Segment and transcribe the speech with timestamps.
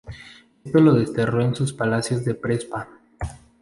[0.65, 2.89] Esto lo desterró en sus palacios de Prespa.